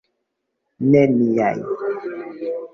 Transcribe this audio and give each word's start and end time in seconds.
Ne 0.89 1.03
niaj! 1.13 1.59